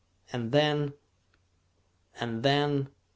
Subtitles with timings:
[0.33, 0.93] And then...."
[2.19, 2.89] "And then